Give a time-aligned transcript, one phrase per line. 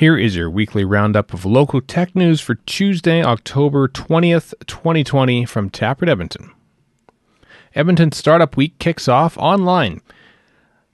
[0.00, 5.68] Here is your weekly roundup of local tech news for Tuesday, October 20th, 2020, from
[5.68, 6.52] Taproot Edmonton.
[7.74, 10.00] Edmonton Startup Week kicks off online.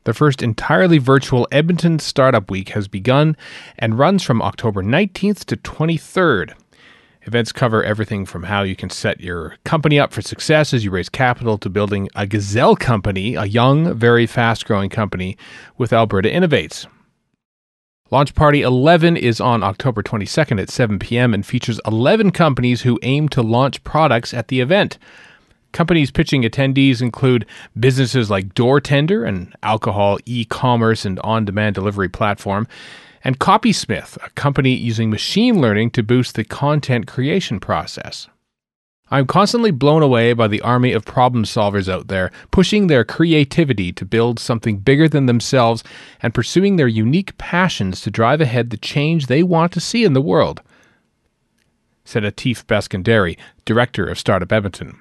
[0.02, 3.36] The first entirely virtual Edmonton Startup Week has begun
[3.78, 6.54] and runs from October 19th to 23rd.
[7.22, 10.90] Events cover everything from how you can set your company up for success as you
[10.90, 15.38] raise capital to building a gazelle company, a young, very fast growing company
[15.78, 16.88] with Alberta Innovates.
[18.12, 21.34] Launch Party 11 is on October 22nd at 7 p.m.
[21.34, 24.96] and features 11 companies who aim to launch products at the event.
[25.72, 27.46] Companies pitching attendees include
[27.80, 32.68] businesses like DoorTender, an alcohol e commerce and on demand delivery platform,
[33.24, 38.28] and Copysmith, a company using machine learning to boost the content creation process.
[39.08, 43.92] I'm constantly blown away by the army of problem solvers out there, pushing their creativity
[43.92, 45.84] to build something bigger than themselves
[46.20, 50.12] and pursuing their unique passions to drive ahead the change they want to see in
[50.12, 50.60] the world,
[52.04, 54.98] said Atif Baskandari, director of Startup Edmonton.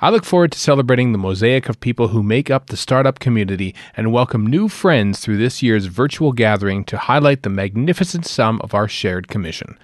[0.00, 3.74] I look forward to celebrating the mosaic of people who make up the startup community
[3.96, 8.72] and welcome new friends through this year's virtual gathering to highlight the magnificent sum of
[8.72, 9.76] our shared commission.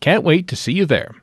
[0.00, 1.16] Can't wait to see you there.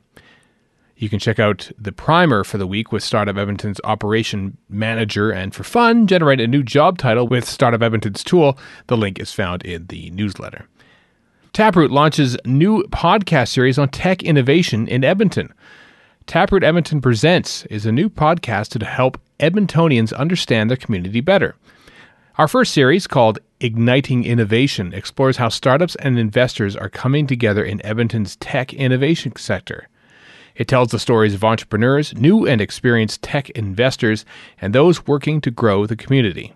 [0.98, 5.54] You can check out the primer for the week with Startup Edmonton's operation manager and
[5.54, 8.58] for fun, generate a new job title with Startup Edmonton's tool.
[8.86, 10.66] The link is found in the newsletter.
[11.52, 15.52] Taproot launches new podcast series on tech innovation in Edmonton.
[16.26, 21.56] Taproot Edmonton Presents is a new podcast to help Edmontonians understand their community better.
[22.38, 27.84] Our first series, called Igniting Innovation, explores how startups and investors are coming together in
[27.84, 29.88] Edmonton's tech innovation sector.
[30.56, 34.24] It tells the stories of entrepreneurs, new and experienced tech investors,
[34.60, 36.54] and those working to grow the community.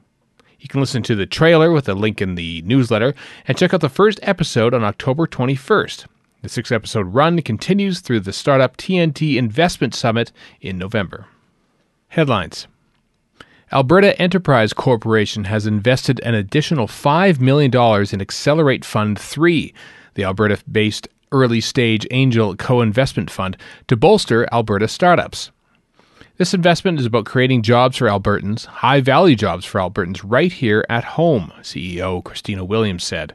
[0.59, 3.15] You can listen to the trailer with a link in the newsletter
[3.47, 6.07] and check out the first episode on October 21st.
[6.43, 11.27] The six episode run continues through the Startup TNT Investment Summit in November.
[12.09, 12.67] Headlines
[13.73, 17.71] Alberta Enterprise Corporation has invested an additional $5 million
[18.13, 19.73] in Accelerate Fund 3,
[20.15, 23.57] the Alberta based early stage angel co investment fund,
[23.89, 25.51] to bolster Alberta startups.
[26.37, 30.87] This investment is about creating jobs for Albertans, high value jobs for Albertans right here
[30.89, 33.35] at home, CEO Christina Williams said.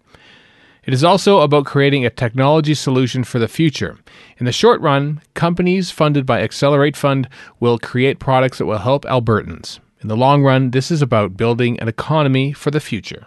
[0.86, 3.98] It is also about creating a technology solution for the future.
[4.38, 7.30] In the short run, companies funded by Accelerate Fund
[7.60, 9.80] will create products that will help Albertans.
[10.02, 13.26] In the long run, this is about building an economy for the future.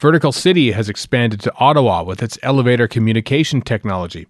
[0.00, 4.28] Vertical City has expanded to Ottawa with its elevator communication technology.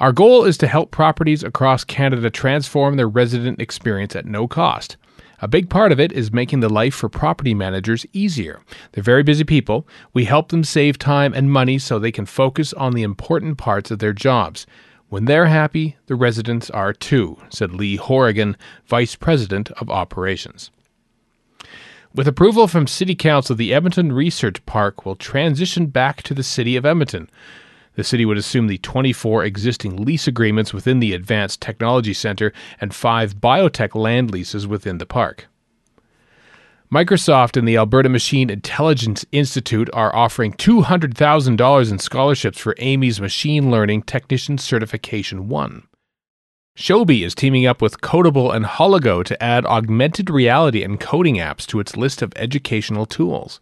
[0.00, 4.96] Our goal is to help properties across Canada transform their resident experience at no cost.
[5.40, 8.60] A big part of it is making the life for property managers easier.
[8.90, 9.86] They're very busy people.
[10.14, 13.92] We help them save time and money so they can focus on the important parts
[13.92, 14.66] of their jobs.
[15.10, 20.72] When they're happy, the residents are too, said Lee Horrigan, Vice President of Operations.
[22.14, 26.74] With approval from City Council, the Edmonton Research Park will transition back to the City
[26.76, 27.28] of Edmonton.
[27.96, 32.94] The city would assume the 24 existing lease agreements within the Advanced Technology Center and
[32.94, 35.48] five biotech land leases within the park.
[36.92, 43.68] Microsoft and the Alberta Machine Intelligence Institute are offering $200,000 in scholarships for Amii's Machine
[43.68, 45.87] Learning Technician Certification 1.
[46.78, 51.66] Shobi is teaming up with Kodable and Hologo to add augmented reality and coding apps
[51.66, 53.58] to its list of educational tools.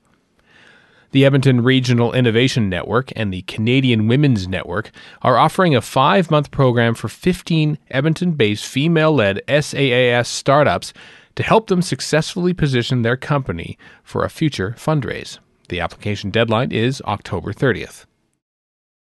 [1.12, 4.90] The Edmonton Regional Innovation Network and the Canadian Women's Network
[5.22, 10.92] are offering a five month program for 15 Edmonton based female led SaaS startups
[11.36, 15.38] to help them successfully position their company for a future fundraise.
[15.70, 18.04] The application deadline is October 30th.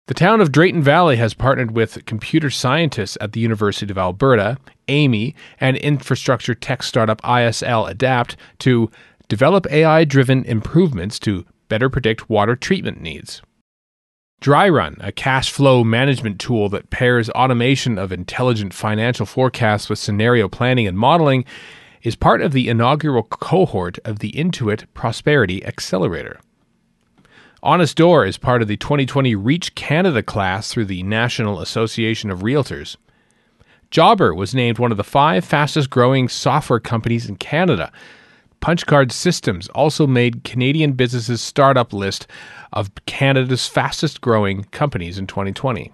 [0.08, 4.58] The town of Drayton Valley has partnered with computer scientists at the University of Alberta,
[4.88, 8.90] Amii, and infrastructure tech startup ISL Adapt to
[9.28, 13.42] develop AI driven improvements to better predict water treatment needs.
[14.42, 20.48] DryRun, a cash flow management tool that pairs automation of intelligent financial forecasts with scenario
[20.48, 21.44] planning and modeling,
[22.02, 26.40] is part of the inaugural cohort of the Intuit Prosperity Accelerator.
[27.64, 32.98] HonestDoor is part of the 2020 Reach Canada class through the National Association of Realtors.
[33.90, 37.92] Jobber was named one of the five fastest growing software companies in Canada,
[38.60, 42.28] Punchcard Systems also made Canadian Business's startup list
[42.74, 45.92] of Canada's fastest growing companies in 2020.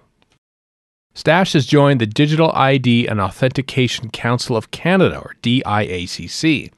[1.14, 6.72] Stash has joined the Digital ID and Authentication Council of Canada, or DIACC.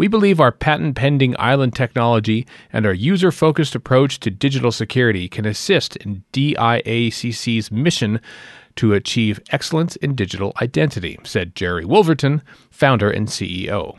[0.00, 5.28] We believe our patent pending island technology and our user focused approach to digital security
[5.28, 8.18] can assist in DIACC's mission
[8.76, 13.98] to achieve excellence in digital identity, said Jerry Wolverton, founder and CEO.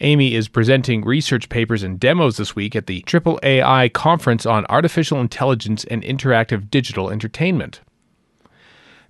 [0.00, 5.20] Amii is presenting research papers and demos this week at the AAAI Conference on Artificial
[5.20, 7.80] Intelligence and Interactive Digital Entertainment.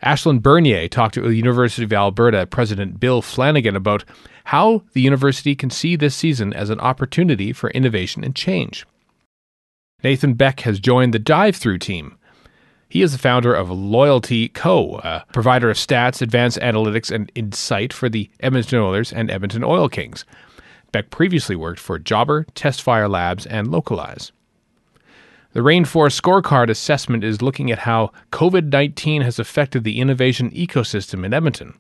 [0.02, 4.04] Ashlyn Bernier talked to the University of Alberta President Bill Flanagan about
[4.44, 8.86] how the university can see this season as an opportunity for innovation and change.
[10.02, 12.16] Nathan Beck has joined the Dive Through team.
[12.88, 17.92] He is the founder of Loyalty Co., a provider of stats, advanced analytics, and insight
[17.92, 20.24] for the Edmonton Oilers and Edmonton Oil Kings.
[20.90, 24.32] Beck previously worked for Jobber, Testfire Labs, and Localize.
[25.52, 31.24] The Rainforest Scorecard assessment is looking at how COVID 19 has affected the innovation ecosystem
[31.24, 31.76] in Edmonton.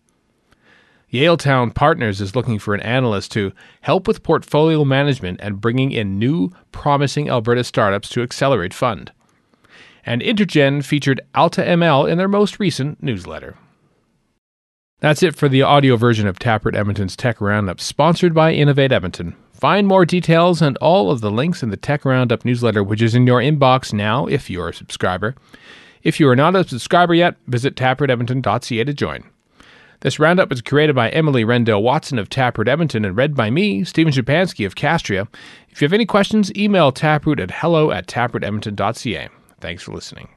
[1.12, 3.52] Yaletown Partners is looking for an analyst to
[3.82, 9.12] help with portfolio management and bringing in new, promising Alberta startups to accelerate fund.
[10.04, 13.56] And Intergen featured AltaML in their most recent newsletter.
[14.98, 19.36] That's it for the audio version of Taproot Edmonton's Tech Roundup, sponsored by Innovate Edmonton.
[19.60, 23.14] Find more details and all of the links in the Tech Roundup newsletter, which is
[23.14, 25.34] in your inbox now if you're a subscriber.
[26.02, 29.22] If you are not a subscriber yet, visit taprootedmonton.ca to join.
[30.00, 33.84] This roundup was created by Emily Rendell Watson of Taproot Edmonton and read by me,
[33.84, 35.28] Stephen Schapansky of Castria.
[35.68, 39.28] If you have any questions, email taproot at hello at taprootedmonton.ca.
[39.60, 40.30] Thanks for listening.